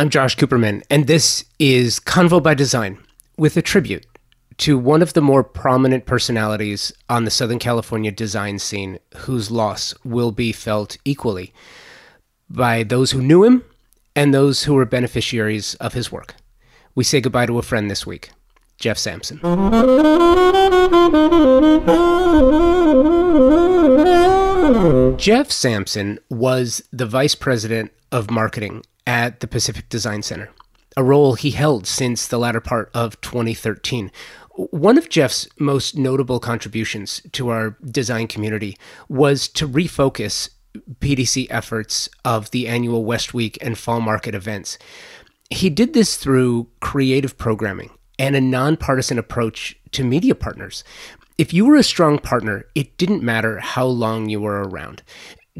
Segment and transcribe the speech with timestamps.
[0.00, 2.96] I'm Josh Cooperman, and this is Convo by Design
[3.36, 4.06] with a tribute
[4.56, 9.92] to one of the more prominent personalities on the Southern California design scene whose loss
[10.02, 11.52] will be felt equally
[12.48, 13.62] by those who knew him
[14.16, 16.34] and those who were beneficiaries of his work.
[16.94, 18.30] We say goodbye to a friend this week,
[18.78, 19.38] Jeff Sampson.
[25.18, 30.50] Jeff Sampson was the vice president of marketing at the Pacific Design Center,
[30.96, 34.10] a role he held since the latter part of 2013.
[34.56, 38.76] One of Jeff's most notable contributions to our design community
[39.08, 40.50] was to refocus
[41.00, 44.78] PDC efforts of the annual West Week and Fall Market events.
[45.48, 50.84] He did this through creative programming and a nonpartisan approach to media partners.
[51.38, 55.02] If you were a strong partner, it didn't matter how long you were around.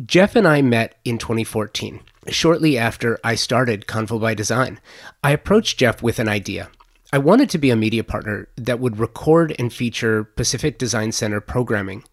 [0.04, 2.00] Jeff and I met in 2014.
[2.28, 4.78] Shortly after I started Convo by Design,
[5.24, 6.68] I approached Jeff with an idea.
[7.12, 11.40] I wanted to be a media partner that would record and feature Pacific Design Center
[11.40, 12.04] programming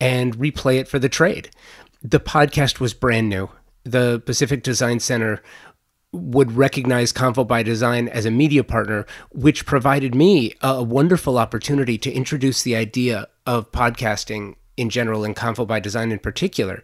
[0.00, 1.50] and replay it for the trade.
[2.00, 3.50] The podcast was brand new.
[3.84, 5.42] The Pacific Design Center
[6.12, 11.98] would recognize Convo by Design as a media partner, which provided me a wonderful opportunity
[11.98, 16.82] to introduce the idea of podcasting in general and Convo by Design in particular,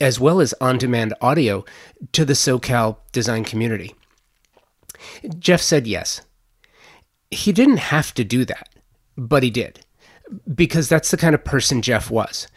[0.00, 1.64] as well as on demand audio
[2.12, 3.94] to the SoCal design community.
[5.38, 6.22] Jeff said yes.
[7.30, 8.68] He didn't have to do that,
[9.16, 9.84] but he did,
[10.52, 12.48] because that's the kind of person Jeff was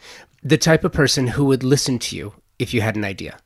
[0.44, 3.38] the type of person who would listen to you if you had an idea,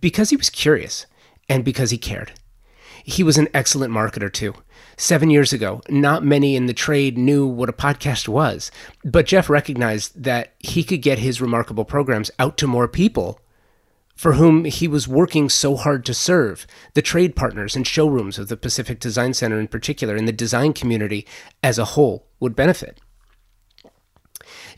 [0.00, 1.06] because he was curious
[1.48, 2.32] and because he cared.
[3.04, 4.54] He was an excellent marketer, too.
[5.00, 8.72] Seven years ago, not many in the trade knew what a podcast was,
[9.04, 13.40] but Jeff recognized that he could get his remarkable programs out to more people
[14.16, 18.48] for whom he was working so hard to serve the trade partners and showrooms of
[18.48, 21.24] the Pacific Design Center in particular, and the design community
[21.62, 23.00] as a whole would benefit.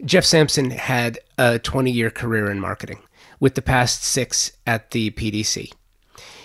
[0.04, 3.00] Jeff Sampson had a 20 year career in marketing,
[3.40, 5.72] with the past six at the PDC.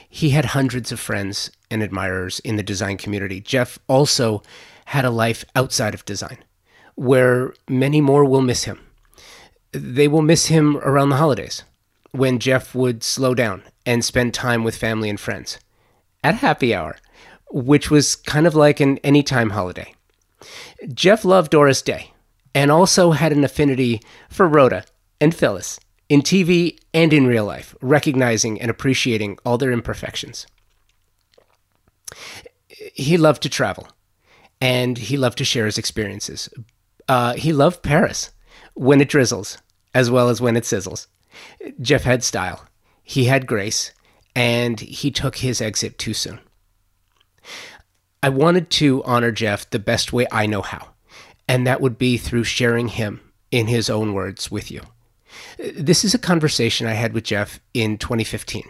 [0.08, 3.42] He had hundreds of friends and admirers in the design community.
[3.42, 4.42] Jeff also
[4.86, 6.38] had a life outside of design,
[6.96, 8.80] where many more will miss him.
[9.72, 11.64] They will miss him around the holidays,
[12.12, 15.60] when Jeff would slow down and spend time with family and friends
[16.24, 16.98] at happy hour,
[17.52, 19.94] which was kind of like an anytime holiday.
[20.94, 22.14] Jeff loved Doris Day
[22.54, 24.86] and also had an affinity for Rhoda
[25.20, 30.48] and Phyllis in TV and in real life, recognizing and appreciating all their imperfections.
[32.68, 33.88] He loved to travel
[34.62, 36.50] and he loved to share his experiences.
[37.08, 38.32] Uh, he loved Paris
[38.74, 39.58] when it drizzles
[39.94, 41.08] as well as when it sizzles.
[41.82, 42.66] Jeff had style,
[43.04, 43.92] he had grace,
[44.36, 46.40] and he took his exit too soon.
[48.22, 50.90] I wanted to honor Jeff the best way I know how,
[51.48, 53.22] and that would be through sharing him
[53.52, 54.82] in his own words with you.
[55.58, 58.64] This is a conversation I had with Jeff in 2015.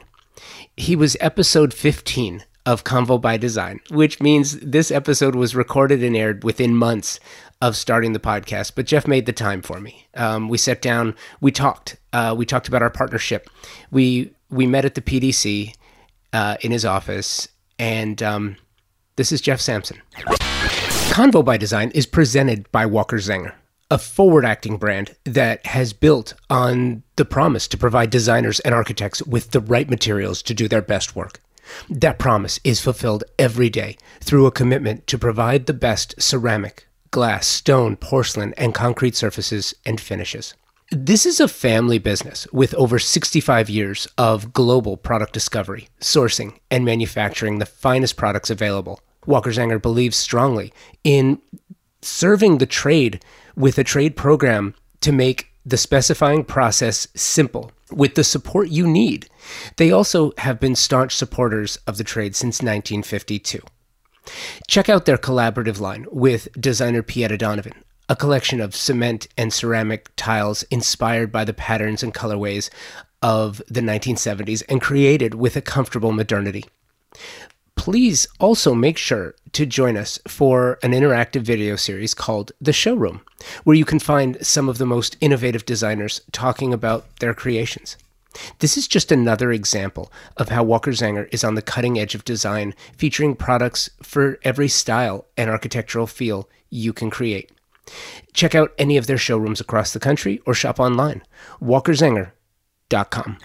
[0.75, 6.15] He was episode 15 of Convo by Design, which means this episode was recorded and
[6.15, 7.19] aired within months
[7.61, 8.73] of starting the podcast.
[8.75, 10.07] But Jeff made the time for me.
[10.15, 13.49] Um, we sat down, we talked, uh, we talked about our partnership.
[13.91, 15.73] We we met at the PDC
[16.33, 17.47] uh, in his office,
[17.79, 18.57] and um,
[19.15, 20.01] this is Jeff Sampson.
[21.09, 23.53] Convo by Design is presented by Walker Zanger
[23.91, 29.21] a forward acting brand that has built on the promise to provide designers and architects
[29.23, 31.39] with the right materials to do their best work.
[31.89, 37.47] That promise is fulfilled every day through a commitment to provide the best ceramic, glass,
[37.47, 40.53] stone, porcelain, and concrete surfaces and finishes.
[40.91, 46.85] This is a family business with over 65 years of global product discovery, sourcing, and
[46.85, 48.99] manufacturing the finest products available.
[49.25, 50.71] Walker Zanger believes strongly
[51.03, 51.41] in
[52.01, 53.23] serving the trade
[53.55, 59.27] with a trade program to make the specifying process simple with the support you need.
[59.77, 63.61] They also have been staunch supporters of the trade since 1952.
[64.67, 70.09] Check out their collaborative line with designer Pieta Donovan, a collection of cement and ceramic
[70.15, 72.69] tiles inspired by the patterns and colorways
[73.21, 76.65] of the 1970s and created with a comfortable modernity
[77.75, 83.21] please also make sure to join us for an interactive video series called The Showroom,
[83.63, 87.97] where you can find some of the most innovative designers talking about their creations.
[88.59, 92.25] This is just another example of how Walker Zanger is on the cutting edge of
[92.25, 97.51] design, featuring products for every style and architectural feel you can create.
[98.33, 101.23] Check out any of their showrooms across the country or shop online.
[101.61, 103.37] WalkerZanger.com.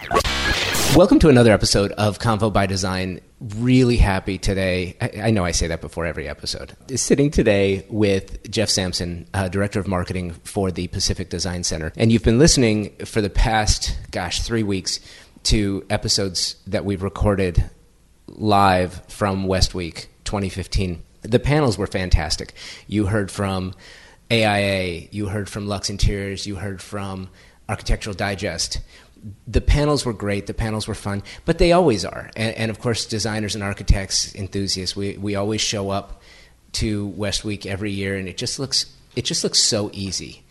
[0.95, 4.95] Welcome to another episode of Convo by Design really happy today.
[5.01, 6.73] I, I, know I say that before every episode.
[6.95, 11.91] Sitting today with Jeff Sampson, uh, Director of Marketing for the Pacific Design Center.
[11.97, 14.99] And you've been listening for the past, gosh, three weeks
[15.43, 17.69] to episodes that we've recorded
[18.27, 21.01] live from West Week 2015.
[21.23, 22.53] The panels were fantastic.
[22.87, 23.73] You heard from
[24.31, 27.29] AIA, you heard from Luxe Interiors, you heard from
[27.67, 28.81] Architectural Digest
[29.47, 30.47] the panels were great.
[30.47, 32.29] The panels were fun, but they always are.
[32.35, 36.21] And, and, of course, designers and architects, enthusiasts, we, we always show up
[36.73, 40.43] to West Week every year, and it just looks it just looks so easy.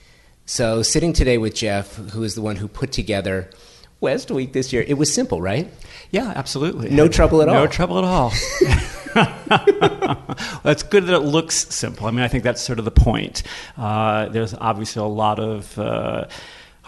[0.47, 3.51] So sitting today with Jeff, who is the one who put together
[4.01, 5.73] West Week this year, it was simple, right?
[6.11, 6.91] Yeah, absolutely.
[6.91, 7.55] No trouble at all.
[7.55, 8.33] No trouble at all.
[9.15, 12.07] well, it's good that it looks simple.
[12.07, 13.43] I mean, I think that's sort of the point.
[13.77, 16.27] Uh, there's obviously a lot of uh,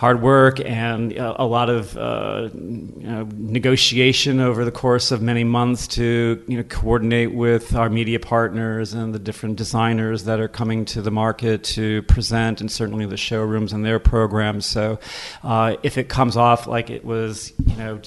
[0.02, 5.22] hard work and uh, a lot of uh, you know, negotiation over the course of
[5.22, 10.40] many months to you know, coordinate with our media partners and the different designers that
[10.40, 14.66] are coming to the market to present, and certainly the showrooms and their programs.
[14.66, 14.98] So,
[15.44, 18.00] uh, if it comes off like it was, you know.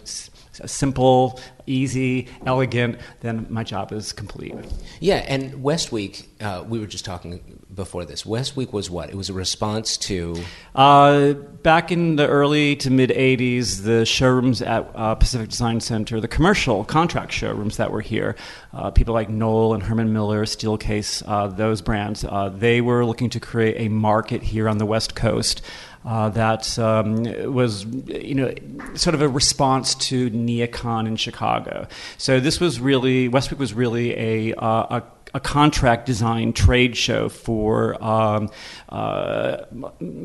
[0.65, 4.53] Simple, easy, elegant, then my job is complete.
[4.99, 8.25] Yeah, and West Week, uh, we were just talking before this.
[8.25, 9.09] West Week was what?
[9.09, 10.41] It was a response to.
[10.73, 16.19] Uh, back in the early to mid 80s, the showrooms at uh, Pacific Design Center,
[16.19, 18.35] the commercial contract showrooms that were here,
[18.73, 23.29] uh, people like Knoll and Herman Miller, Steelcase, uh, those brands, uh, they were looking
[23.31, 25.61] to create a market here on the West Coast.
[26.05, 28.53] Uh, that um, was, you know,
[28.93, 31.87] sort of a response to NeoCon in Chicago.
[32.17, 35.03] So this was really West Week was really a, uh, a
[35.35, 38.49] a contract design trade show for um,
[38.87, 39.57] uh,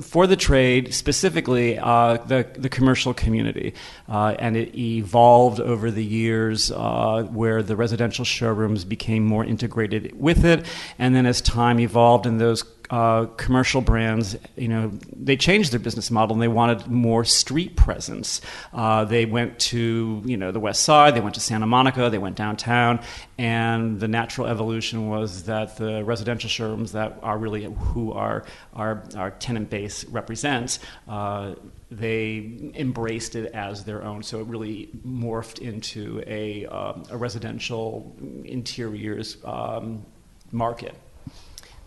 [0.02, 3.74] for the trade, specifically uh, the the commercial community,
[4.08, 10.12] uh, and it evolved over the years uh, where the residential showrooms became more integrated
[10.18, 10.64] with it,
[10.96, 15.78] and then as time evolved and those uh, commercial brands, you know, they changed their
[15.78, 18.40] business model and they wanted more street presence.
[18.72, 22.18] Uh, they went to, you know, the West Side, they went to Santa Monica, they
[22.18, 23.00] went downtown,
[23.38, 28.44] and the natural evolution was that the residential showrooms that are really who our
[28.74, 30.80] our, our tenant base represents.
[31.08, 31.54] Uh,
[31.92, 38.16] they embraced it as their own, so it really morphed into a, um, a residential
[38.44, 40.04] interiors um,
[40.52, 40.94] market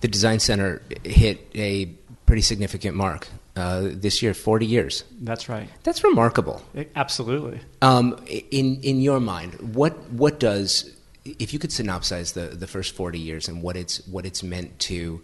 [0.03, 1.85] the design center hit a
[2.25, 5.05] pretty significant mark uh, this year 40 years.
[5.21, 5.69] That's right.
[5.83, 6.61] That's remarkable.
[6.73, 7.61] It, absolutely.
[7.81, 12.95] Um, in, in your mind what, what does if you could synopsize the, the first
[12.95, 15.23] 40 years and what it's, what it's meant to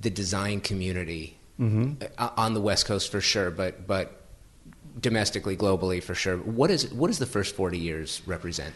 [0.00, 2.02] the design community mm-hmm.
[2.16, 4.22] Uh, on the west coast for sure but, but
[4.98, 8.74] domestically globally for sure what, is, what does the first 40 years represent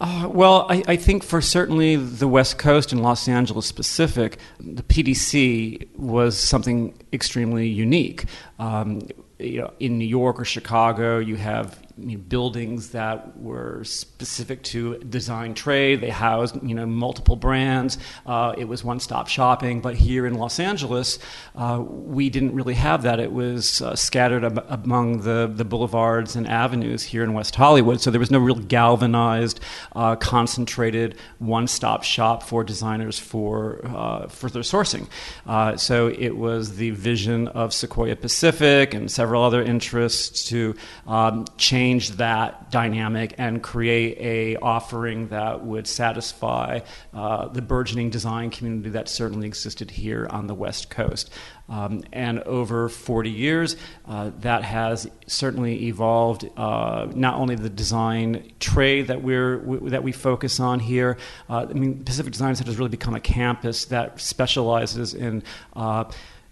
[0.00, 4.82] uh, well, I, I, think for certainly the West Coast and Los Angeles specific, the
[4.82, 8.24] PDC was something extremely unique.
[8.58, 9.02] Um,
[9.38, 14.62] you know, in New York or Chicago, you have you know, buildings that were specific
[14.62, 16.00] to design trade.
[16.00, 17.98] They housed you know multiple brands.
[18.26, 19.80] Uh, it was one-stop shopping.
[19.80, 21.18] But here in Los Angeles,
[21.56, 23.20] uh, we didn't really have that.
[23.20, 28.00] It was uh, scattered ab- among the the boulevards and avenues here in West Hollywood.
[28.00, 29.60] So there was no real galvanized,
[29.94, 35.08] uh, concentrated one-stop shop for designers for uh, for their sourcing.
[35.46, 40.74] Uh, so it was the vision of Sequoia Pacific and several other interests to
[41.06, 46.78] um, change change that dynamic and create a offering that would satisfy
[47.12, 51.30] uh, the burgeoning design community that certainly existed here on the West Coast.
[51.68, 56.48] Um, and over 40 years, uh, that has certainly evolved.
[56.56, 61.16] Uh, not only the design trade that we're w- that we focus on here.
[61.48, 65.42] Uh, I mean, Pacific Design Center has really become a campus that specializes in
[65.74, 66.04] uh,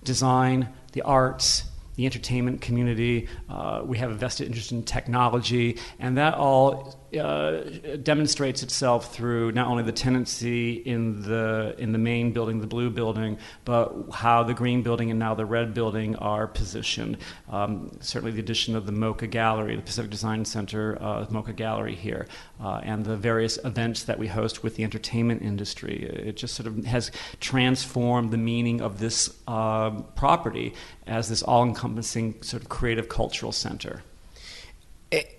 [0.05, 1.65] design, the arts,
[1.99, 3.27] the entertainment community.
[3.49, 9.53] Uh, we have a vested interest in technology, and that all uh, demonstrates itself through
[9.53, 14.43] not only the tenancy in the in the main building, the blue building, but how
[14.43, 17.17] the green building and now the red building are positioned.
[17.49, 21.95] Um, certainly, the addition of the MoCA Gallery, the Pacific Design Center uh, MoCA Gallery
[21.95, 22.27] here,
[22.61, 26.03] uh, and the various events that we host with the entertainment industry.
[26.03, 27.11] It just sort of has
[27.41, 30.75] transformed the meaning of this uh, property
[31.07, 34.03] as this all-encompassing sort of creative cultural center.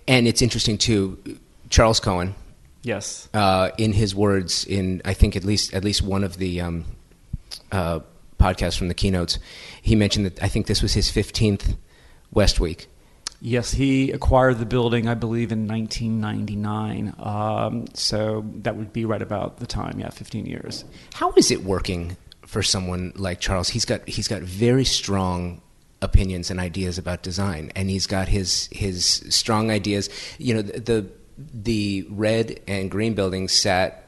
[0.08, 1.38] And it's interesting too
[1.70, 2.34] Charles Cohen.
[2.82, 3.28] Yes.
[3.34, 6.84] Uh, in his words, in I think at least at least one of the um,
[7.72, 8.00] uh,
[8.38, 9.38] podcasts from the keynotes,
[9.82, 11.76] he mentioned that I think this was his fifteenth
[12.32, 12.88] West Week.
[13.42, 17.14] Yes, he acquired the building, I believe, in 1999.
[17.18, 20.84] Um, so that would be right about the time, yeah, 15 years.
[21.14, 23.70] How is it working for someone like Charles?
[23.70, 25.62] He's got he's got very strong
[26.02, 30.10] opinions and ideas about design, and he's got his his strong ideas.
[30.38, 31.10] You know, the the,
[31.52, 34.06] the red and green buildings sat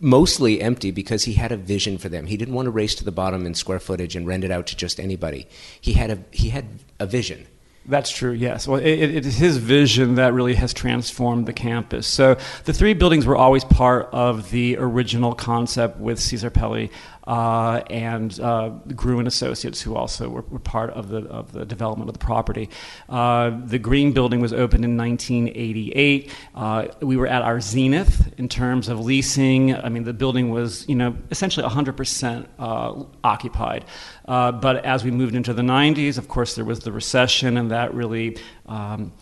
[0.00, 2.26] mostly empty because he had a vision for them.
[2.26, 4.66] He didn't want to race to the bottom in square footage and rent it out
[4.68, 5.48] to just anybody.
[5.80, 6.66] He had a he had
[6.98, 7.46] a vision.
[7.86, 8.68] That's true, yes.
[8.68, 12.06] Well, it, it is his vision that really has transformed the campus.
[12.06, 16.90] So the three buildings were always part of the original concept with Cesar Pelli
[17.30, 22.10] uh, and uh, Gruen Associates, who also were, were, part of the of the development
[22.10, 22.68] of the property.
[23.08, 26.28] Uh, the Green Building was opened in 1988.
[26.56, 29.76] Uh, we were at our zenith in terms of leasing.
[29.76, 33.84] I mean, the building was you know essentially 100 percent occupied.
[34.26, 37.94] But as we moved into the 90s, of course, there was the recession, and that
[37.94, 39.12] really um,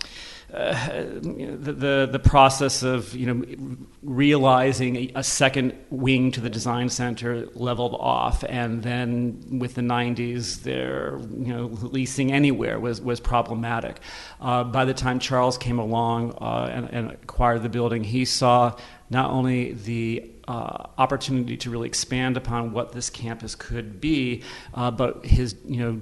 [0.52, 6.48] uh, the, the, the process of you know realizing a, a, second wing to the
[6.48, 12.98] design center leveled off, and then with the 90s, their you know leasing anywhere was
[12.98, 14.00] was problematic.
[14.40, 18.74] Uh, by the time Charles came along uh, and, and acquired the building, he saw
[19.10, 24.90] not only the uh, opportunity to really expand upon what this campus could be, uh,
[24.90, 26.00] but his you know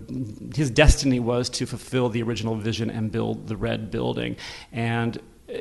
[0.54, 4.36] his destiny was to fulfill the original vision and build the red building.
[4.70, 5.20] And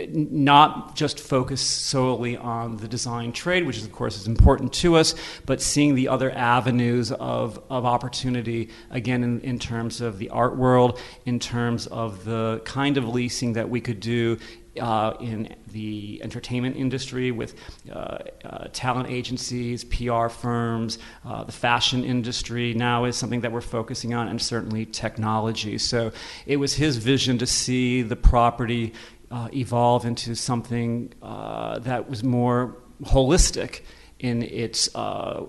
[0.09, 4.95] not just focus solely on the design trade, which is, of course is important to
[4.95, 5.13] us,
[5.45, 10.55] but seeing the other avenues of, of opportunity, again, in, in terms of the art
[10.57, 14.37] world, in terms of the kind of leasing that we could do
[14.79, 17.55] uh, in the entertainment industry with
[17.91, 23.61] uh, uh, talent agencies, PR firms, uh, the fashion industry now is something that we're
[23.61, 25.77] focusing on, and certainly technology.
[25.77, 26.11] So
[26.45, 28.93] it was his vision to see the property
[29.32, 33.82] uh, evolve into something uh, that was more holistic
[34.20, 35.48] in its um,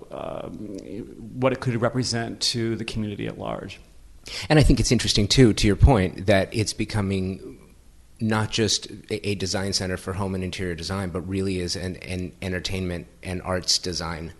[1.39, 3.81] what it could represent to the community at large.
[4.49, 7.59] And I think it's interesting too, to your point, that it's becoming
[8.19, 12.33] not just a, design center for home and interior design, but really is an, an
[12.41, 14.33] entertainment and arts design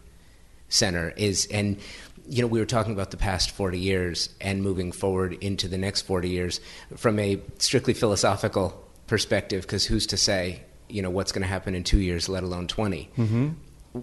[0.69, 1.11] center.
[1.17, 1.79] Is and
[2.27, 5.79] you know we were talking about the past 40 years and moving forward into the
[5.79, 6.61] next 40 years
[6.97, 11.75] from a strictly philosophical perspective because who's to say you know what's going to happen
[11.75, 13.49] in two years let alone 20 mm-hmm.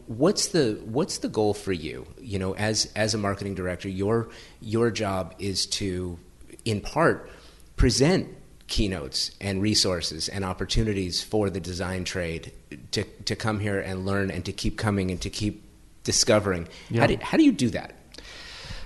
[0.07, 4.29] what's the what's the goal for you you know as as a marketing director your
[4.61, 6.17] your job is to
[6.65, 7.29] in part
[7.75, 8.27] present
[8.67, 12.51] keynotes and resources and opportunities for the design trade
[12.91, 15.63] to, to come here and learn and to keep coming and to keep
[16.03, 16.67] discovering.
[16.89, 17.01] Yeah.
[17.01, 17.93] How, do, how do you do that?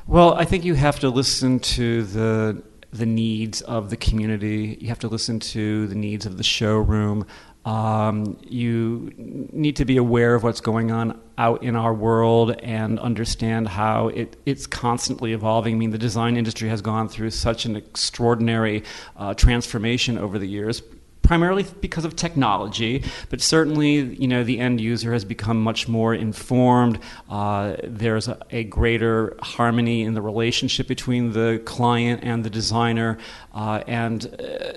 [0.06, 2.64] Well, I think you have to listen to the
[2.98, 4.78] the needs of the community.
[4.82, 7.26] You have to listen to the needs of the showroom.
[7.66, 12.98] Um, you need to be aware of what's going on out in our world and
[12.98, 15.76] understand how it, it's constantly evolving.
[15.76, 18.84] I mean, the design industry has gone through such an extraordinary
[19.18, 20.82] uh, transformation over the years,
[21.28, 26.16] primarily because of technology, but certainly, you know, the end user has become much more
[26.16, 26.98] informed.
[27.30, 33.18] Uh, there's a, a, greater harmony in the relationship between the client and the designer,
[33.54, 34.72] uh, and uh,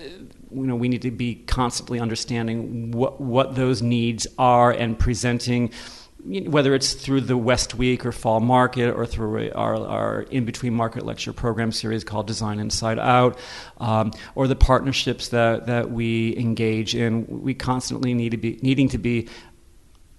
[0.51, 5.71] you know, we need to be constantly understanding what, what those needs are and presenting,
[6.25, 10.75] whether it's through the West Week or Fall Market or through our, our in between
[10.75, 13.39] market lecture program series called Design Inside Out,
[13.79, 17.43] um, or the partnerships that, that we engage in.
[17.43, 19.29] We constantly need to be needing to be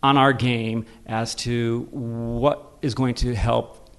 [0.03, 3.89] on our game as to what is going to help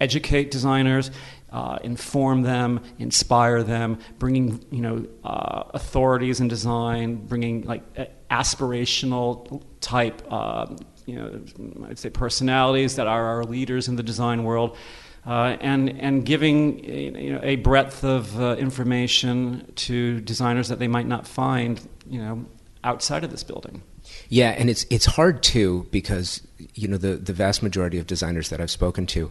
[0.00, 1.10] educate designers
[1.52, 7.82] uh, inform them, inspire them, bringing you know uh, authorities in design, bringing like
[8.30, 10.66] aspirational type uh,
[11.06, 14.76] you know I'd say personalities that are our leaders in the design world.
[15.24, 20.88] Uh, and and giving you know, a breadth of uh, information to designers that they
[20.88, 22.44] might not find you know
[22.82, 23.82] outside of this building.
[24.28, 26.44] Yeah, and it's it's hard too because
[26.74, 29.30] you know the the vast majority of designers that I've spoken to,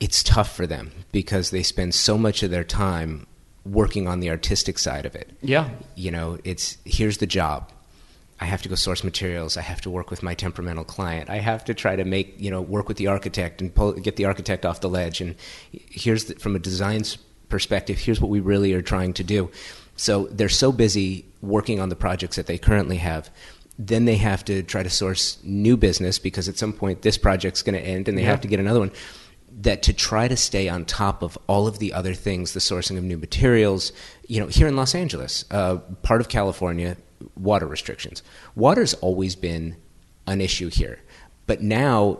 [0.00, 3.26] it's tough for them because they spend so much of their time
[3.64, 5.30] working on the artistic side of it.
[5.42, 5.70] Yeah.
[5.94, 7.72] You know, it's here's the job.
[8.38, 9.56] I have to go source materials.
[9.56, 11.30] I have to work with my temperamental client.
[11.30, 14.16] I have to try to make, you know, work with the architect and pull, get
[14.16, 15.20] the architect off the ledge.
[15.20, 15.36] And
[15.72, 17.02] here's, the, from a design
[17.48, 19.50] perspective, here's what we really are trying to do.
[19.96, 23.30] So they're so busy working on the projects that they currently have.
[23.78, 27.62] Then they have to try to source new business because at some point this project's
[27.62, 28.30] going to end and they yeah.
[28.30, 28.92] have to get another one
[29.58, 32.98] that to try to stay on top of all of the other things, the sourcing
[32.98, 33.92] of new materials,
[34.26, 36.96] you know, here in Los Angeles, uh, part of California,
[37.36, 38.22] water restrictions.
[38.54, 39.76] Water's always been
[40.26, 41.00] an issue here,
[41.46, 42.18] but now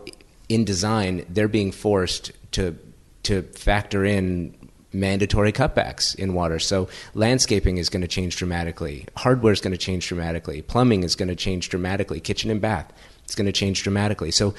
[0.48, 2.76] in design, they're being forced to
[3.24, 4.54] to factor in
[4.92, 6.58] mandatory cutbacks in water.
[6.58, 9.06] So landscaping is going to change dramatically.
[9.16, 10.62] Hardware is going to change dramatically.
[10.62, 12.20] Plumbing is going to change dramatically.
[12.20, 12.92] Kitchen and bath
[13.28, 14.30] is going to change dramatically.
[14.30, 14.54] So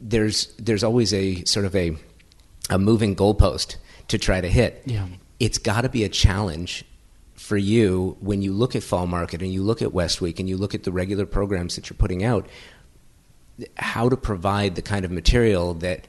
[0.00, 1.96] there's there's always a sort of a
[2.70, 3.76] a moving goalpost
[4.08, 4.82] to try to hit.
[4.86, 5.06] Yeah.
[5.38, 6.84] It's got to be a challenge
[7.38, 10.48] for you when you look at Fall Market and you look at West Week and
[10.48, 12.46] you look at the regular programs that you're putting out,
[13.76, 16.06] how to provide the kind of material that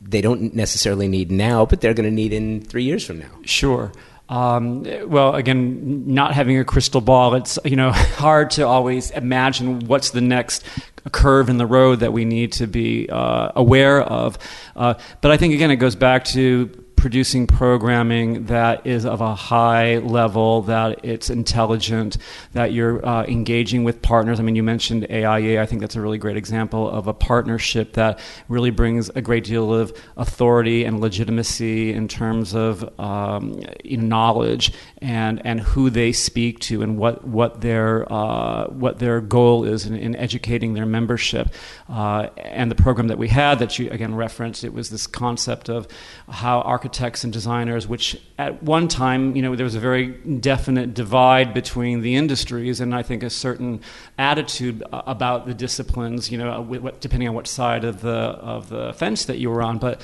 [0.00, 3.30] they don't necessarily need now, but they're going to need in three years from now.
[3.44, 3.92] Sure.
[4.30, 9.80] Um, well, again, not having a crystal ball, it's you know hard to always imagine
[9.80, 10.64] what's the next
[11.12, 14.38] curve in the road that we need to be uh, aware of.
[14.76, 19.34] Uh, but I think again, it goes back to producing programming that is of a
[19.34, 22.18] high level, that it's intelligent,
[22.52, 24.38] that you're uh, engaging with partners.
[24.38, 25.62] I mean, you mentioned AIA.
[25.62, 29.44] I think that's a really great example of a partnership that really brings a great
[29.44, 36.58] deal of authority and legitimacy in terms of um, knowledge and, and who they speak
[36.58, 41.48] to and what, what, their, uh, what their goal is in, in educating their membership.
[41.88, 45.70] Uh, and the program that we had that you again referenced, it was this concept
[45.70, 45.88] of
[46.28, 50.08] how architects architects and designers, which at one time, you know, there was a very
[50.40, 53.80] definite divide between the industries, and I think a certain
[54.18, 59.26] attitude about the disciplines, you know, depending on what side of the of the fence
[59.26, 59.78] that you were on.
[59.78, 60.00] But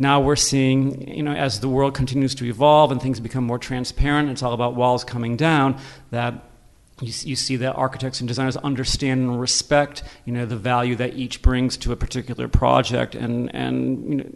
[0.00, 3.60] now we're seeing, you know, as the world continues to evolve and things become more
[3.60, 5.78] transparent, it's all about walls coming down.
[6.10, 6.34] That
[7.00, 11.14] you, you, see that architects and designers understand and respect you know the value that
[11.14, 14.30] each brings to a particular project and and you know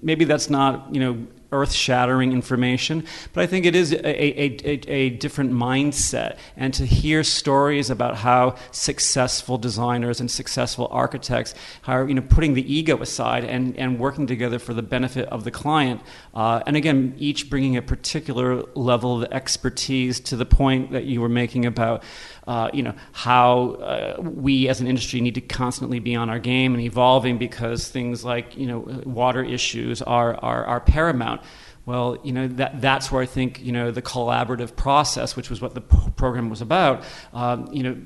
[0.00, 4.58] maybe that's not you know earth shattering information, but I think it is a, a,
[4.64, 6.38] a, a, different mindset.
[6.56, 11.54] And to hear stories about how successful designers and successful architects
[11.86, 15.44] are you know, putting the ego aside and, and working together for the benefit of
[15.44, 16.00] the client.
[16.34, 21.20] Uh, and again, each bringing a particular level of expertise to the point that you
[21.20, 22.02] were making about
[22.46, 26.38] uh, you know how uh, we as an industry need to constantly be on our
[26.38, 31.40] game and evolving because things like you know water issues are are, are paramount.
[31.84, 35.60] Well, you know that that's where I think you know the collaborative process, which was
[35.60, 37.96] what the p- program was about, um, you know,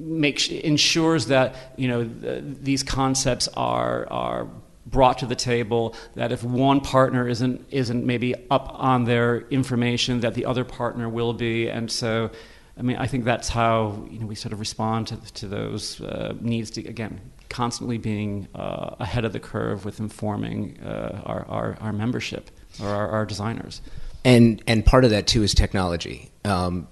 [0.00, 4.48] makes ensures that you know the, these concepts are are
[4.86, 10.20] brought to the table that if one partner isn't isn't maybe up on their information
[10.20, 12.30] that the other partner will be and so
[12.76, 16.00] I mean, I think that's how you know we sort of respond to, to those
[16.00, 21.46] uh, needs to again constantly being uh, ahead of the curve with informing uh, our,
[21.46, 22.50] our, our membership
[22.82, 23.80] or our, our, designers.
[24.24, 26.32] And and part of that too is technology.
[26.44, 26.88] Um,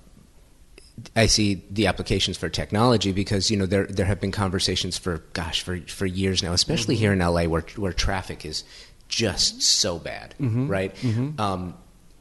[1.16, 5.18] I see the applications for technology because you know there there have been conversations for
[5.33, 7.03] gosh for for years now, especially mm-hmm.
[7.03, 8.62] here in LA where where traffic is
[9.09, 10.68] just so bad, mm-hmm.
[10.68, 10.95] right?
[10.97, 11.40] Mm-hmm.
[11.40, 11.75] Um,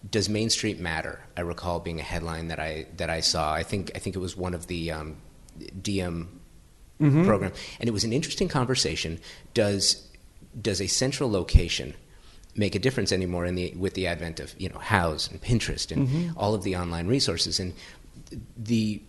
[0.09, 1.19] does Main Street matter?
[1.37, 3.53] I recall being a headline that I that I saw.
[3.53, 5.17] I think I think it was one of the um,
[5.59, 6.27] DM
[6.99, 7.25] mm-hmm.
[7.25, 9.19] program, and it was an interesting conversation.
[9.53, 10.07] Does
[10.59, 11.93] does a central location
[12.55, 15.91] make a difference anymore in the with the advent of you know Houzz and Pinterest
[15.91, 16.37] and mm-hmm.
[16.37, 17.73] all of the online resources and
[18.57, 19.01] the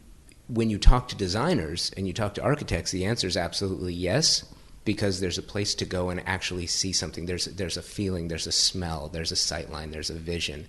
[0.49, 4.45] when you talk to designers and you talk to architects, the answer is absolutely yes
[4.85, 7.27] because there's a place to go and actually see something.
[7.27, 10.67] There's there's a feeling, there's a smell, there's a sight line, there's a vision,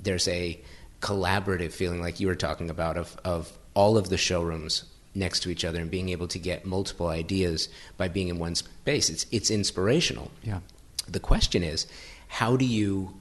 [0.00, 0.60] there's a
[1.00, 5.50] collaborative feeling like you were talking about of of all of the showrooms next to
[5.50, 9.08] each other and being able to get multiple ideas by being in one space.
[9.08, 10.30] It's it's inspirational.
[10.42, 10.60] Yeah.
[11.08, 11.86] The question is,
[12.28, 13.14] how do you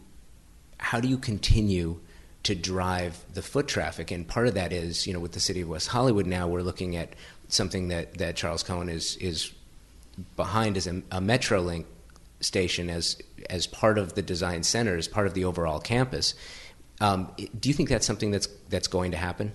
[0.77, 1.99] how do you continue
[2.43, 4.11] to drive the foot traffic?
[4.11, 6.61] And part of that is, you know, with the city of West Hollywood now, we're
[6.61, 7.13] looking at
[7.47, 9.53] something that, that Charles Cohen is is
[10.35, 11.85] behind as a, a MetroLink
[12.39, 13.17] station as
[13.49, 16.35] as part of the design center, as part of the overall campus.
[17.01, 19.53] Um, do you think that's something that's that's going to happen?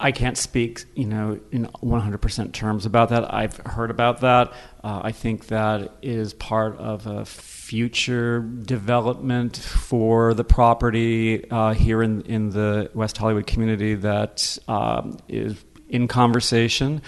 [0.00, 3.32] I can't speak, you know, in 100% terms about that.
[3.32, 4.52] I've heard about that.
[4.82, 12.02] Uh, I think that is part of a future development for the property uh, here
[12.02, 17.00] in in the West Hollywood community that um, is in conversation.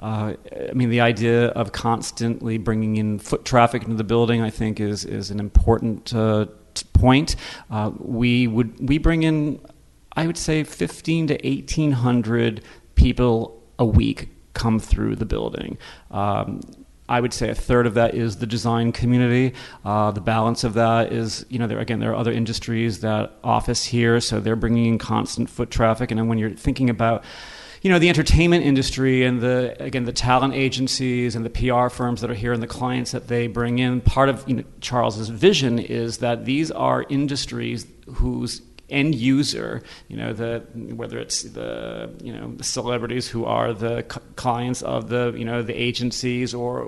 [0.00, 0.34] Uh,
[0.70, 4.80] I mean, the idea of constantly bringing in foot traffic into the building, I think,
[4.80, 6.46] is is an important uh,
[6.92, 7.36] point.
[7.70, 9.60] Uh, we would we bring in,
[10.16, 12.62] I would say, fifteen to eighteen hundred
[12.94, 15.78] people a week come through the building.
[16.10, 16.60] Um,
[17.08, 19.54] I would say a third of that is the design community.
[19.84, 23.32] Uh, the balance of that is, you know, there, again, there are other industries that
[23.42, 26.10] office here, so they're bringing in constant foot traffic.
[26.10, 27.22] And then when you're thinking about,
[27.84, 32.22] you know, the entertainment industry and the again the talent agencies and the PR firms
[32.22, 35.28] that are here and the clients that they bring in, part of you know, Charles's
[35.28, 42.10] vision is that these are industries whose end user, you know, the whether it's the
[42.22, 46.54] you know the celebrities who are the c- clients of the you know the agencies
[46.54, 46.84] or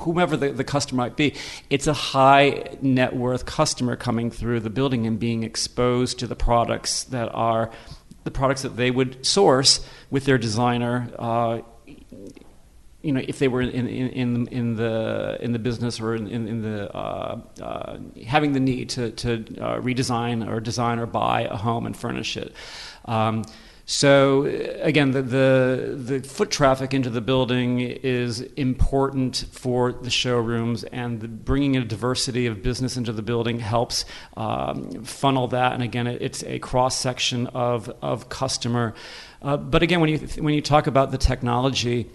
[0.00, 1.34] whomever the, the customer might be,
[1.70, 6.36] it's a high net worth customer coming through the building and being exposed to the
[6.36, 7.72] products that are
[8.24, 11.10] the products that they would source with their designer.
[11.18, 11.60] Uh,
[13.02, 16.26] you know, if they were in, in, in, in, the in the business or in,
[16.26, 21.42] in, the uh, uh, having the need to, to uh, redesign or design or buy
[21.42, 22.52] a home and furnish it.
[23.06, 23.44] Um,
[23.90, 24.44] so
[24.82, 31.20] again, the, the, the foot traffic into the building is important for the showrooms, and
[31.20, 34.04] the bringing a diversity of business into the building helps
[34.36, 35.72] um, funnel that.
[35.72, 38.94] And again, it, it's a cross section of of customer.
[39.42, 42.08] Uh, but again, when you when you talk about the technology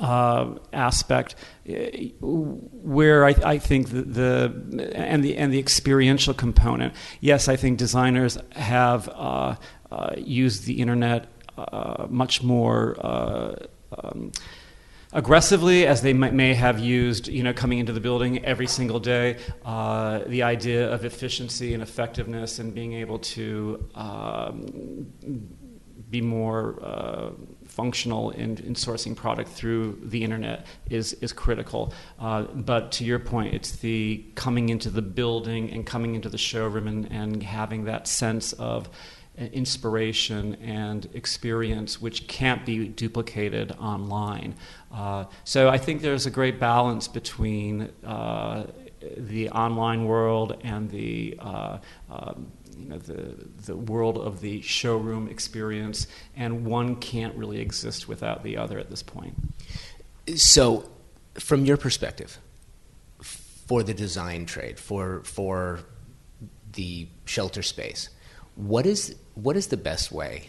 [0.00, 1.34] uh, aspect,
[1.66, 6.94] eh, where I, I think the, the, and the and the experiential component.
[7.20, 9.56] Yes, I think designers have uh,
[9.94, 12.96] uh, used the internet uh, much more.
[12.98, 13.54] Uh,
[13.96, 14.32] um,
[15.12, 19.38] aggressively as they may have used, you know, coming into the building every single day.
[19.64, 25.06] Uh, the idea of efficiency and effectiveness and being able to um,
[26.10, 27.30] be more uh,
[27.64, 31.92] functional in, in, sourcing product through the internet is, is critical.
[32.20, 36.38] Uh, but to your point, it's the coming into the building and coming into the
[36.38, 38.88] showroom and, and having that sense of
[39.36, 44.54] inspiration and experience which can't be duplicated online.
[44.92, 48.66] Uh, so I think there's a great balance between uh,
[49.16, 51.78] the online world and the uh,
[52.10, 52.46] um,
[52.78, 53.34] you know, the,
[53.66, 58.90] the world of the showroom experience, and one can't really exist without the other at
[58.90, 59.34] this point.
[60.36, 60.90] So,
[61.34, 62.38] from your perspective,
[63.20, 65.80] for the design trade, for for
[66.72, 68.08] the shelter space,
[68.54, 70.48] what is what is the best way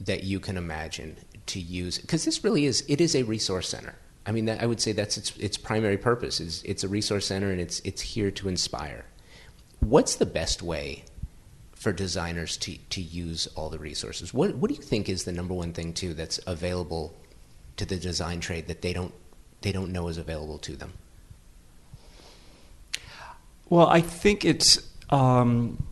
[0.00, 1.16] that you can imagine
[1.46, 1.98] to use?
[1.98, 3.94] Because this really is it is a resource center.
[4.26, 7.26] I mean, that, I would say that's its its primary purpose is it's a resource
[7.26, 9.04] center and it's it's here to inspire.
[9.80, 11.04] What's the best way
[11.80, 14.34] for designers to, to use all the resources.
[14.34, 17.18] What, what do you think is the number one thing too that's available
[17.78, 19.14] to the design trade that they don't
[19.62, 20.92] they don't know is available to them?
[23.70, 24.78] Well, I think it's.
[25.08, 25.82] Um,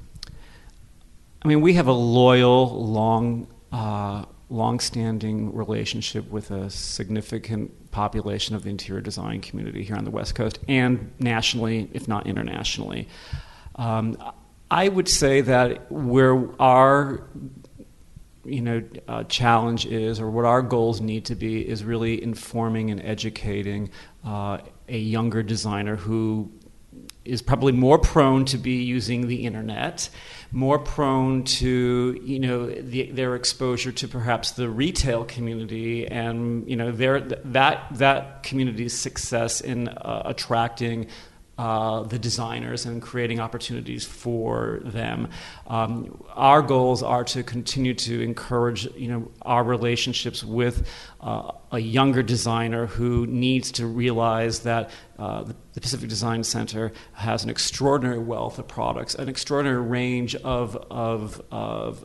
[1.43, 8.65] I mean, we have a loyal, long, uh, long-standing relationship with a significant population of
[8.65, 13.09] the interior design community here on the West Coast and nationally, if not internationally.
[13.77, 14.17] Um,
[14.71, 17.23] I would say that where our
[18.45, 22.91] you know uh, challenge is, or what our goals need to be, is really informing
[22.91, 23.91] and educating
[24.25, 26.51] uh, a younger designer who
[27.29, 30.09] is probably more prone to be using the internet,
[30.51, 36.77] more prone to you know the, their exposure to perhaps the retail community and you
[36.77, 41.07] know their that that community's success in uh, attracting
[41.59, 45.29] uh, the designers and creating opportunities for them.
[45.67, 50.87] Um, our goals are to continue to encourage, you know, our relationships with
[51.21, 57.45] uh, a younger designer who needs to realize that uh, the, Pacific Design Center has
[57.45, 62.05] an extraordinary wealth of products, an extraordinary range of of, of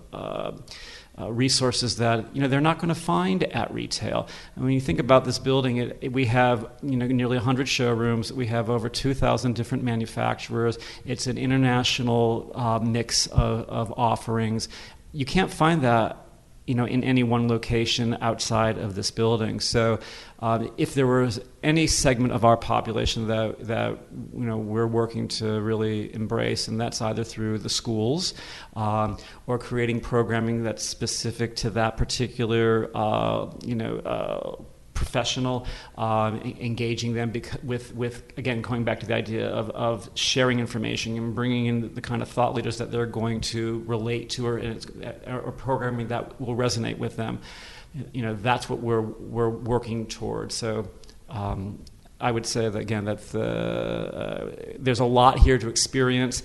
[1.20, 4.28] uh, resources that you know they're not going to find at retail.
[4.56, 7.68] And when you think about this building, it, it, we have you know nearly 100
[7.68, 8.34] showrooms.
[8.34, 10.80] We have over 2,000 different manufacturers.
[11.06, 14.70] It's an international uh, mix of, of offerings.
[15.12, 16.23] You can't find that
[16.66, 19.60] you know, in any one location outside of this building.
[19.60, 20.00] So,
[20.40, 25.28] uh, if there was any segment of our population that that you know we're working
[25.30, 28.34] to really embrace, and that's either through the schools
[28.76, 34.64] um, or creating programming that's specific to that particular uh, you know uh,
[35.04, 40.60] professional, uh, engaging them with, with, again, going back to the idea of, of sharing
[40.60, 44.48] information and bringing in the kind of thought leaders that they're going to relate to
[44.48, 44.78] or,
[45.28, 47.40] or programming that will resonate with them.
[48.14, 50.56] You know, that's what we're, we're working towards.
[50.56, 50.90] So,
[51.30, 51.80] um,
[52.22, 56.42] I would say that again that the, uh, there's a lot here to experience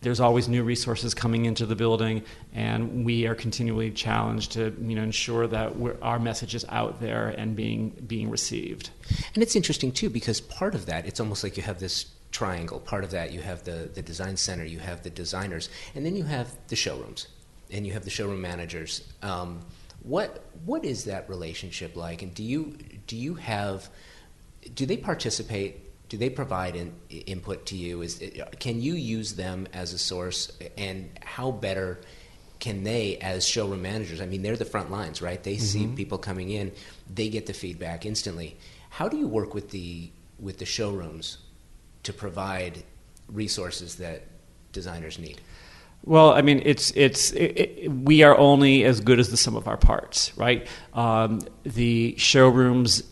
[0.00, 2.22] there's always new resources coming into the building,
[2.54, 7.28] and we are continually challenged to you know ensure that our message is out there
[7.28, 8.90] and being being received.
[9.34, 12.78] And it's interesting too because part of that, it's almost like you have this triangle.
[12.78, 16.14] Part of that, you have the the design center, you have the designers, and then
[16.14, 17.26] you have the showrooms,
[17.70, 19.12] and you have the showroom managers.
[19.22, 19.60] Um,
[20.02, 22.22] what what is that relationship like?
[22.22, 23.88] And do you do you have
[24.74, 28.02] do they participate do they provide in, input to you?
[28.02, 28.22] Is
[28.58, 32.00] can you use them as a source, and how better
[32.58, 34.20] can they, as showroom managers?
[34.20, 35.42] I mean, they're the front lines, right?
[35.42, 35.64] They mm-hmm.
[35.64, 36.72] see people coming in,
[37.12, 38.56] they get the feedback instantly.
[38.90, 41.38] How do you work with the with the showrooms
[42.04, 42.82] to provide
[43.28, 44.22] resources that
[44.72, 45.40] designers need?
[46.04, 49.56] Well, I mean, it's it's it, it, we are only as good as the sum
[49.56, 50.66] of our parts, right?
[50.94, 53.02] Um, the showrooms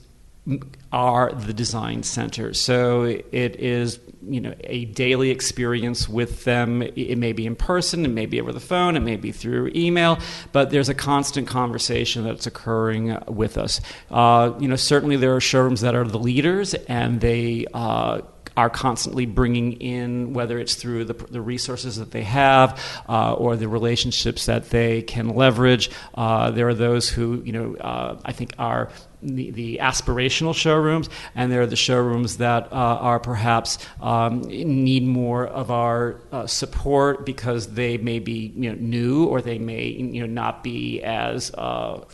[0.92, 2.54] are the design center.
[2.54, 6.82] So it is, you know, a daily experience with them.
[6.82, 9.72] It may be in person, it may be over the phone, it may be through
[9.74, 10.18] email,
[10.52, 13.80] but there's a constant conversation that's occurring with us.
[14.10, 17.66] Uh, you know, certainly there are showrooms that are the leaders, and they.
[17.74, 18.20] Uh,
[18.56, 23.54] are constantly bringing in, whether it's through the, the resources that they have uh, or
[23.54, 25.90] the relationships that they can leverage.
[26.14, 28.88] Uh, there are those who, you know, uh, I think are
[29.22, 35.04] the, the, aspirational showrooms, and there are the showrooms that uh, are perhaps um, need
[35.04, 39.86] more of our uh, support because they may be you know, new or they may
[39.86, 42.04] you know not be as uh,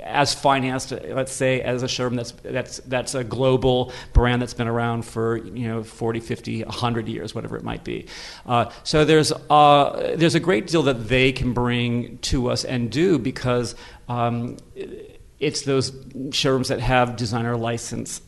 [0.00, 4.68] as financed, let's say, as a showroom that's that's that's a global brand that's been
[4.68, 8.06] around for you know 40, 50, 100 years, whatever it might be.
[8.46, 12.90] Uh, so there's uh, there's a great deal that they can bring to us and
[12.90, 13.74] do because.
[14.08, 14.58] Um,
[15.38, 15.92] it's those
[16.32, 18.20] showrooms that have designer license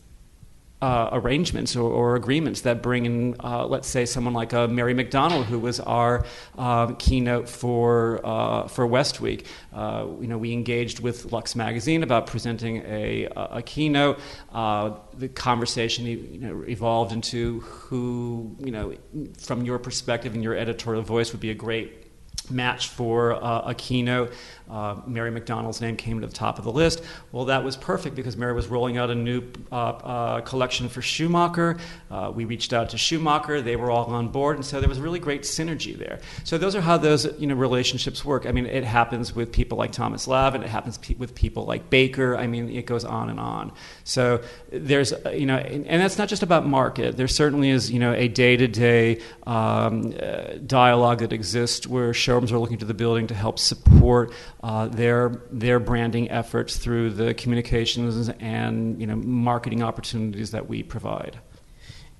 [0.81, 4.93] uh, arrangements or, or, agreements that bring in, uh, let's say, someone like uh, Mary
[4.93, 6.23] McDonald, who was our
[6.55, 9.47] um, keynote for uh, for West Week.
[9.73, 14.19] Uh, you know, we engaged with Luxe Magazine about presenting a, a keynote.
[14.53, 18.93] The conversation you know, evolved into who, you know,
[19.39, 22.06] from your perspective and your editorial voice, would be a great
[22.49, 24.33] match for a keynote
[24.69, 27.01] uh, Mary McDonald's name came to the top of the list.
[27.31, 31.01] Well, that was perfect because Mary was rolling out a new uh, uh, collection for
[31.01, 31.77] Schumacher.
[32.11, 34.99] Uh, we reached out to Schumacher; they were all on board, and so there was
[34.99, 36.19] really great synergy there.
[36.43, 38.45] So those are how those you know relationships work.
[38.45, 40.63] I mean, it happens with people like Thomas Lavin.
[40.63, 42.35] It happens pe- with people like Baker.
[42.35, 43.71] I mean, it goes on and on.
[44.03, 47.15] So there's uh, you know, and, and that's not just about market.
[47.15, 52.59] There certainly is you know a day-to-day um, uh, dialogue that exists where showrooms are
[52.59, 58.27] looking to the building to help support uh, their their branding efforts through the communications
[58.41, 61.39] and you know marketing opportunities that we provide.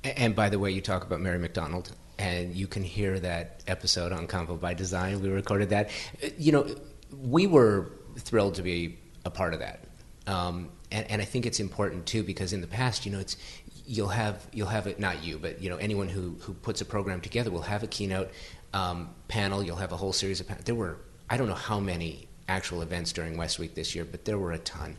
[0.05, 4.13] And by the way, you talk about Mary McDonald, and you can hear that episode
[4.13, 5.21] on Convo by Design.
[5.21, 5.89] We recorded that.
[6.37, 6.75] You know,
[7.11, 9.83] we were thrilled to be a part of that.
[10.25, 13.35] Um, and, and I think it's important too because in the past, you know, it's
[13.87, 16.85] you'll have you'll have it not you, but you know anyone who who puts a
[16.85, 18.29] program together will have a keynote
[18.73, 19.63] um, panel.
[19.63, 20.97] You'll have a whole series of there were
[21.29, 24.51] I don't know how many actual events during West Week this year, but there were
[24.51, 24.97] a ton.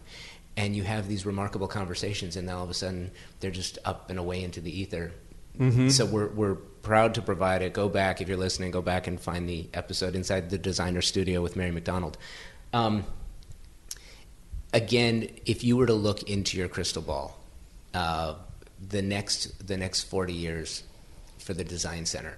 [0.57, 4.11] And you have these remarkable conversations, and then all of a sudden they're just up
[4.11, 5.13] and away into the ether.
[5.59, 5.91] Mm-hmm.
[5.91, 7.75] So we're we're proud to provide it.
[7.75, 8.71] Go back if you're listening.
[8.71, 12.17] Go back and find the episode inside the designer studio with Mary McDonald.
[12.73, 13.05] Um,
[14.73, 17.39] again, if you were to look into your crystal ball,
[17.95, 18.35] uh,
[18.87, 20.83] the next the next 40 years
[21.39, 22.37] for the design center,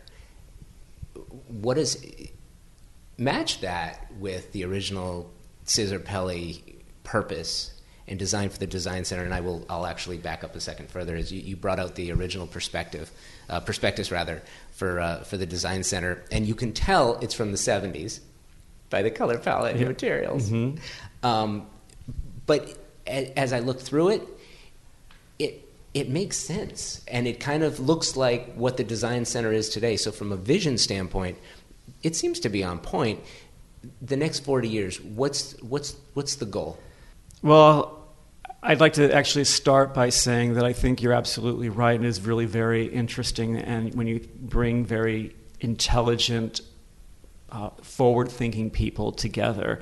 [1.49, 2.05] what is
[3.19, 5.31] match that with the original
[5.65, 6.63] Cesar Pelli
[7.05, 7.73] purpose
[8.09, 10.91] and design for the design center, and I will I'll actually back up a second
[10.91, 13.11] further as you, you brought out the original perspective
[13.49, 17.53] uh, prospectus rather for uh, for the design center, and you can tell it's from
[17.53, 18.21] the '70s
[18.91, 20.51] by the color palette and materials.
[20.51, 21.27] Mm-hmm.
[21.27, 21.67] Um,
[22.47, 22.77] but
[23.07, 24.23] as I look through it,
[25.39, 29.69] it it makes sense, and it kind of looks like what the design center is
[29.69, 29.97] today.
[29.97, 31.37] So from a vision standpoint,
[32.03, 33.21] it seems to be on point.
[34.01, 36.79] The next 40 years, what's, what's, what's the goal?
[37.43, 38.09] Well,
[38.63, 42.21] I'd like to actually start by saying that I think you're absolutely right and is
[42.21, 43.57] really very interesting.
[43.57, 46.61] And when you bring very intelligent,
[47.51, 49.81] uh, forward thinking people together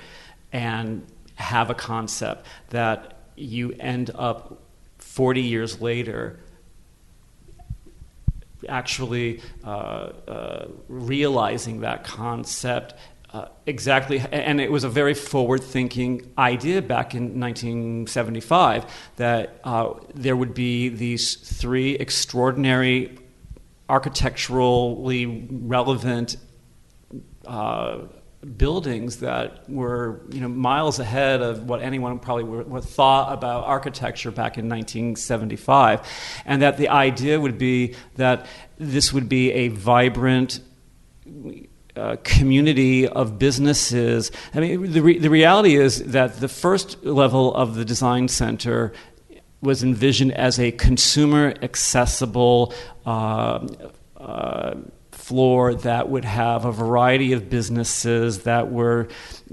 [0.52, 4.62] and have a concept that you end up
[5.18, 6.38] 40 years later
[8.68, 12.94] actually uh, uh, realizing that concept
[13.32, 19.94] uh, exactly, and it was a very forward thinking idea back in 1975 that uh,
[20.14, 23.18] there would be these three extraordinary
[23.88, 26.36] architecturally relevant
[27.44, 28.02] uh,
[28.56, 34.56] buildings that were you know miles ahead of what anyone probably thought about architecture back
[34.56, 36.00] in 1975
[36.46, 38.46] and that the idea would be that
[38.78, 40.60] this would be a vibrant
[41.96, 44.30] uh, community of businesses.
[44.54, 48.92] I mean, the, re- the reality is that the first level of the design center
[49.60, 52.72] was envisioned as a consumer accessible
[53.04, 53.66] uh,
[54.16, 54.76] uh,
[55.28, 59.08] floor that would have a variety of businesses that were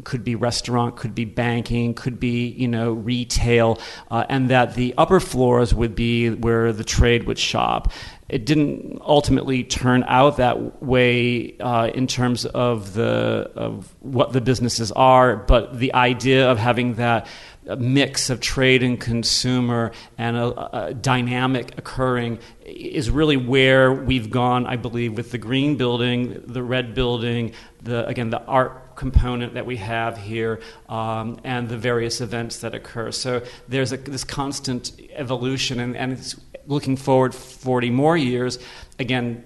[0.06, 3.78] could be restaurant, could be banking, could be you know retail,
[4.10, 7.92] uh, and that the upper floors would be where the trade would shop.
[8.30, 14.42] It didn't ultimately turn out that way uh, in terms of the of what the
[14.42, 17.28] businesses are, but the idea of having that
[17.78, 24.68] mix of trade and consumer and a, a, dynamic occurring is really where we've gone,
[24.68, 29.66] I believe, with the green building, the red building, the again the art component that
[29.66, 33.12] we have here, um, and the various events that occur.
[33.12, 36.36] So there's a, this constant evolution, and, and it's
[36.68, 38.60] looking forward 40 more years
[39.00, 39.44] again,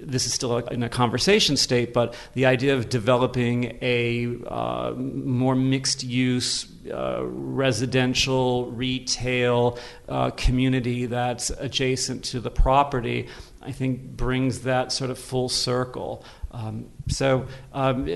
[0.00, 5.54] this is still in a conversation state, but the idea of developing a uh, more
[5.54, 9.78] mixed use uh, residential retail
[10.08, 13.28] uh, community that's adjacent to the property,
[13.62, 16.24] I think brings that sort of full circle.
[16.50, 18.06] Um, so um,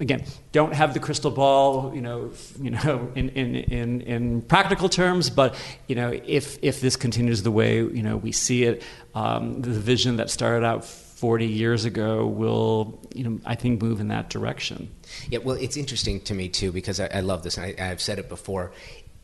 [0.00, 4.88] again, don't have the crystal ball, you know, you know, in, in, in, in practical
[4.88, 5.54] terms, but
[5.86, 8.82] you know, if if this continues the way you know we see it,
[9.14, 14.00] um, the vision that started out 40 years ago will, you know, I think move
[14.00, 14.90] in that direction.
[15.28, 18.00] Yeah, well, it's interesting to me too because I, I love this, and I, have
[18.00, 18.72] said it before.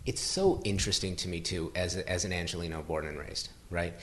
[0.04, 3.94] It's so interesting to me too, as as an Angelino born and raised, right?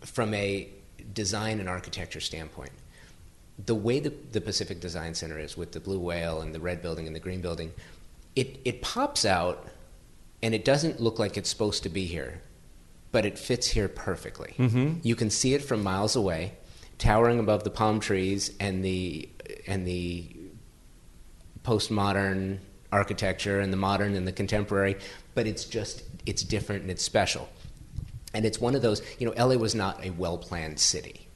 [0.00, 0.68] From a
[1.12, 2.70] design and architecture standpoint
[3.64, 6.80] the way the, the Pacific Design Center is with the blue whale and the red
[6.80, 7.72] building and the green building,
[8.36, 9.66] it, it pops out
[10.42, 12.40] and it doesn't look like it's supposed to be here,
[13.10, 14.54] but it fits here perfectly.
[14.58, 15.00] Mm-hmm.
[15.02, 16.52] You can see it from miles away,
[16.98, 19.28] towering above the palm trees and the
[19.66, 20.36] and the
[21.64, 22.58] postmodern
[22.92, 24.96] architecture and the modern and the contemporary,
[25.34, 27.48] but it's just it's different and it's special.
[28.34, 31.26] And it's one of those, you know, LA was not a well planned city.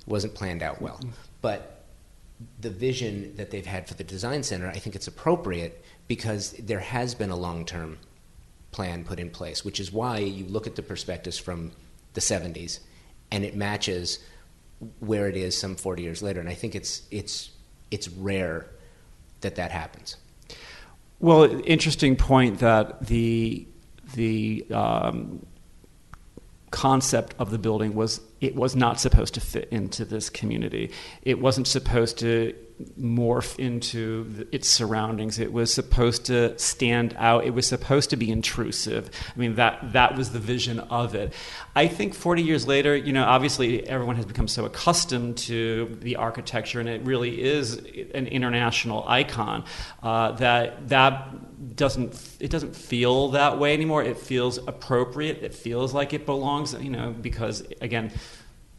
[0.00, 1.00] It wasn't planned out well.
[1.40, 1.84] But
[2.60, 6.80] the vision that they've had for the design center, I think it's appropriate because there
[6.80, 7.98] has been a long term
[8.70, 11.72] plan put in place, which is why you look at the prospectus from
[12.14, 12.80] the 70s
[13.30, 14.20] and it matches
[15.00, 16.40] where it is some 40 years later.
[16.40, 17.50] And I think it's, it's,
[17.90, 18.66] it's rare
[19.40, 20.16] that that happens.
[21.18, 23.66] Well, interesting point that the,
[24.14, 25.44] the um,
[26.70, 30.90] concept of the building was it was not supposed to fit into this community.
[31.22, 32.54] It wasn't supposed to
[32.98, 35.38] morph into the, its surroundings.
[35.38, 37.44] It was supposed to stand out.
[37.44, 39.10] It was supposed to be intrusive.
[39.34, 41.32] I mean, that that was the vision of it.
[41.74, 46.16] I think 40 years later, you know, obviously everyone has become so accustomed to the
[46.16, 47.76] architecture, and it really is
[48.14, 49.64] an international icon
[50.02, 54.02] uh, that that doesn't it doesn't feel that way anymore.
[54.02, 55.42] It feels appropriate.
[55.42, 56.74] It feels like it belongs.
[56.74, 58.12] You know, because again,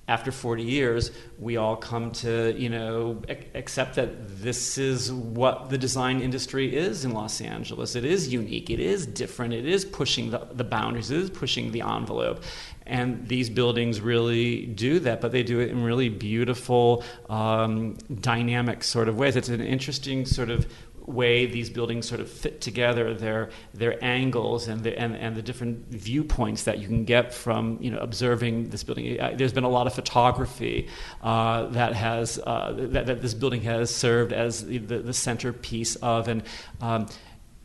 [0.08, 3.22] after 40 years, we all come to you know
[3.56, 7.96] accept that this is what the design industry is in Los Angeles.
[7.96, 8.70] It is unique.
[8.70, 9.54] It is different.
[9.54, 11.12] It is pushing the, the boundaries.
[11.12, 12.44] It is pushing the envelope.
[12.86, 18.84] And these buildings really do that, but they do it in really beautiful, um, dynamic
[18.84, 19.36] sort of ways.
[19.36, 20.68] It's an interesting sort of
[21.06, 25.42] way these buildings sort of fit together, their their angles and the and, and the
[25.42, 29.18] different viewpoints that you can get from you know observing this building.
[29.36, 30.88] There's been a lot of photography
[31.22, 36.28] uh, that has uh, that, that, this building has served as the, the centerpiece of
[36.28, 36.44] and.
[36.82, 37.08] Um,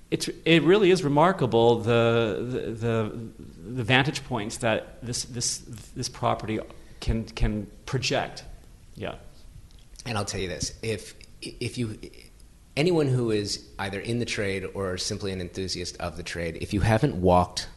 [0.09, 3.19] it's, it really is remarkable the, the, the,
[3.75, 5.59] the vantage points that this, this,
[5.97, 6.61] this property
[7.01, 8.45] can, can project.
[8.95, 9.17] Yeah.
[10.05, 11.99] And I'll tell you this if, if you
[12.77, 16.75] anyone who is either in the trade or simply an enthusiast of the trade, if
[16.75, 17.69] you haven't walked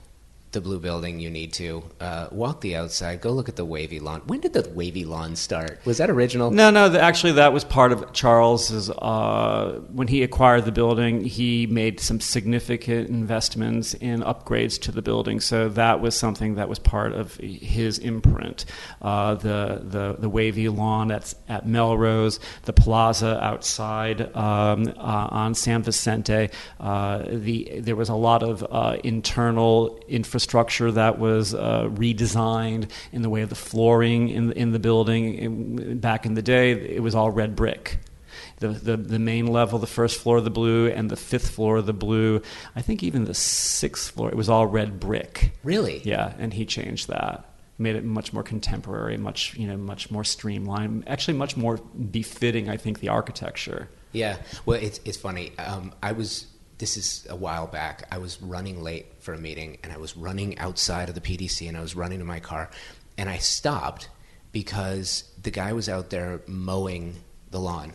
[0.51, 3.99] the blue building you need to uh, walk the outside go look at the wavy
[3.99, 4.21] lawn.
[4.25, 5.79] When did the wavy lawn start?
[5.85, 6.49] Was that original?
[6.49, 11.23] No no the, actually that was part of charles's uh, when he acquired the building
[11.23, 15.39] he made some significant investments in upgrades to the building.
[15.39, 18.65] So that was something that was part of his imprint.
[19.01, 25.53] Uh, the, the, the wavy lawn at, at melrose the plaza outside um, uh, on
[25.53, 31.53] san vicente uh, the, there was a lot of uh, internal infrastructure infrastructure that was
[31.53, 35.33] uh, redesigned in the way of the flooring in in the building.
[35.35, 37.99] In, back in the day, it was all red brick.
[38.59, 41.77] The, the, the main level, the first floor of the blue, and the fifth floor
[41.77, 42.41] of the blue.
[42.75, 45.51] I think even the sixth floor, it was all red brick.
[45.63, 46.01] Really?
[46.03, 47.45] Yeah, and he changed that
[47.81, 51.77] made it much more contemporary, much you know, much more streamlined, actually much more
[52.11, 52.69] befitting.
[52.69, 53.89] I think the architecture.
[54.11, 55.51] Yeah, well, it's it's funny.
[55.57, 56.47] Um, I was
[56.79, 58.07] this is a while back.
[58.11, 61.67] I was running late for a meeting, and I was running outside of the PDC,
[61.67, 62.69] and I was running to my car,
[63.17, 64.09] and I stopped
[64.51, 67.15] because the guy was out there mowing
[67.51, 67.93] the lawn,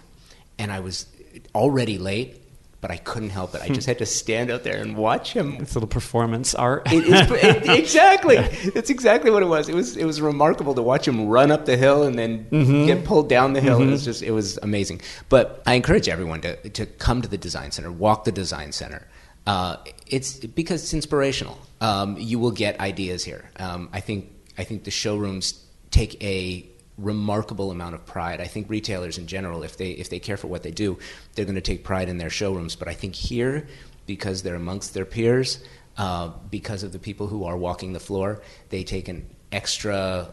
[0.58, 1.06] and I was
[1.54, 2.43] already late
[2.84, 3.62] but I couldn't help it.
[3.62, 5.54] I just had to stand out there and watch him.
[5.54, 6.82] It's a little performance art.
[6.92, 8.36] it is, it, exactly.
[8.74, 9.70] That's exactly what it was.
[9.70, 12.84] It was it was remarkable to watch him run up the hill and then mm-hmm.
[12.84, 13.78] get pulled down the hill.
[13.78, 13.88] Mm-hmm.
[13.88, 15.00] It was just it was amazing.
[15.30, 19.08] But I encourage everyone to to come to the design center, walk the design center.
[19.46, 19.76] Uh,
[20.06, 21.58] it's because it's inspirational.
[21.80, 23.48] Um, you will get ideas here.
[23.56, 25.58] Um, I think I think the showrooms
[25.90, 26.68] take a
[26.98, 28.40] remarkable amount of pride.
[28.40, 30.98] I think retailers in general, if they if they care for what they do,
[31.34, 32.76] they're going to take pride in their showrooms.
[32.76, 33.66] But I think here,
[34.06, 35.62] because they're amongst their peers,
[35.96, 40.32] uh, because of the people who are walking the floor, they take an extra.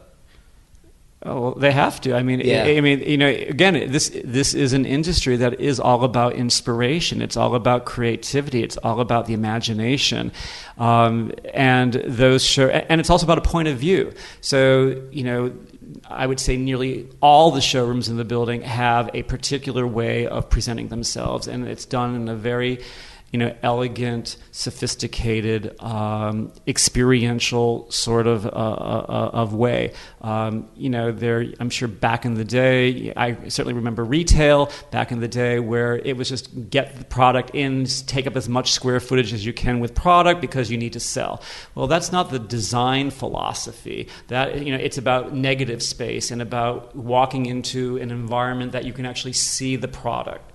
[1.24, 2.16] Oh, well, they have to.
[2.16, 2.64] I mean, yeah.
[2.64, 6.34] I, I mean, you know, again, this this is an industry that is all about
[6.34, 7.22] inspiration.
[7.22, 8.64] It's all about creativity.
[8.64, 10.32] It's all about the imagination,
[10.80, 12.70] um, and those show.
[12.70, 14.14] And it's also about a point of view.
[14.42, 15.54] So, you know,
[16.08, 20.50] I would say nearly all the showrooms in the building have a particular way of
[20.50, 22.80] presenting themselves, and it's done in a very
[23.32, 29.94] you know, elegant, sophisticated, um, experiential sort of uh, uh, uh, of way.
[30.22, 31.46] Um, you know, there.
[31.60, 35.96] I'm sure back in the day, I certainly remember retail back in the day where
[35.96, 39.54] it was just get the product in, take up as much square footage as you
[39.54, 41.42] can with product because you need to sell.
[41.74, 44.10] Well, that's not the design philosophy.
[44.28, 48.92] That you know, it's about negative space and about walking into an environment that you
[48.92, 50.51] can actually see the product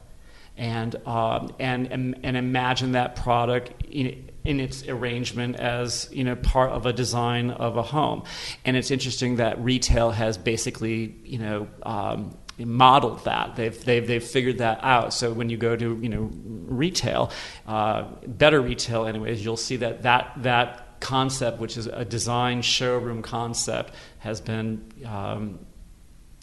[0.57, 6.71] and, um, and, and, imagine that product in, in its arrangement as you know, part
[6.71, 8.23] of a design of a home.
[8.65, 13.57] And it's interesting that retail has basically you know, um, modeled that.
[13.57, 15.13] They've, they've, they've figured that out.
[15.13, 17.31] So when you go to you know, retail,
[17.67, 23.23] uh, better retail, anyways, you'll see that that, that concept, which is a design showroom
[23.23, 25.59] concept, has been um,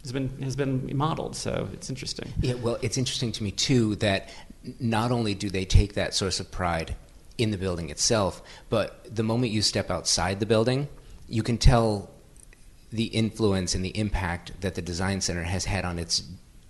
[0.04, 1.36] has been has been modeled.
[1.36, 2.32] So it's interesting.
[2.40, 4.30] Yeah, well, it's interesting to me too that
[4.80, 6.96] not only do they take that source of pride
[7.38, 10.88] in the building itself, but the moment you step outside the building,
[11.28, 12.12] you can tell
[12.92, 16.24] the influence and the impact that the design center has had on its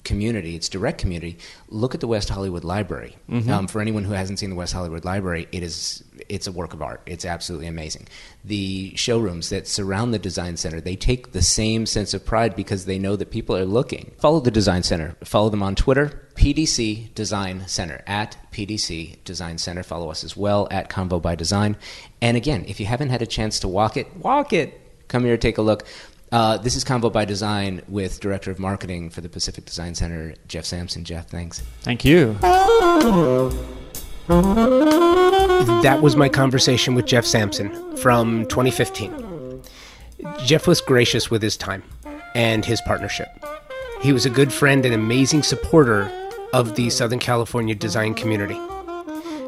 [0.03, 1.37] community, its direct community,
[1.69, 3.15] look at the West Hollywood Library.
[3.29, 3.49] Mm-hmm.
[3.49, 6.03] Um, for anyone who hasn't seen the West Hollywood Library, it is
[6.33, 7.01] it's a work of art.
[7.05, 8.07] It's absolutely amazing.
[8.43, 12.85] The showrooms that surround the design center, they take the same sense of pride because
[12.85, 14.13] they know that people are looking.
[14.17, 15.15] Follow the design center.
[15.23, 19.83] Follow them on Twitter, PDC Design Center at PDC Design Center.
[19.83, 21.77] Follow us as well at Convo by Design.
[22.19, 24.79] And again, if you haven't had a chance to walk it, walk it.
[25.09, 25.85] Come here, take a look.
[26.31, 30.33] Uh, this is Convo by Design with Director of Marketing for the Pacific Design Center,
[30.47, 31.03] Jeff Sampson.
[31.03, 31.61] Jeff, thanks.
[31.81, 32.35] Thank you.
[35.83, 39.61] That was my conversation with Jeff Sampson from 2015.
[40.45, 41.83] Jeff was gracious with his time
[42.35, 43.27] and his partnership.
[44.01, 46.11] He was a good friend and amazing supporter
[46.53, 48.59] of the Southern California design community.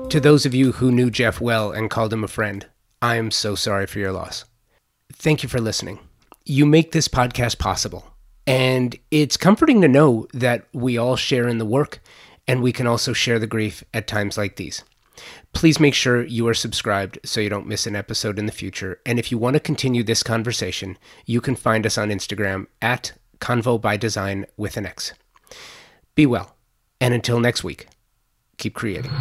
[0.10, 2.66] To those of you who knew Jeff well and called him a friend,
[3.02, 4.46] I am so sorry for your loss.
[5.14, 6.00] Thank you for listening
[6.46, 8.06] you make this podcast possible.
[8.48, 12.00] And it's comforting to know that we all share in the work
[12.48, 14.84] and we can also share the grief at times like these.
[15.54, 19.00] Please make sure you are subscribed so you don't miss an episode in the future.
[19.06, 23.14] And if you want to continue this conversation, you can find us on Instagram at
[23.40, 25.14] Convo by Design with an X.
[26.16, 26.56] Be well.
[27.00, 27.88] And until next week,
[28.58, 29.12] keep creating.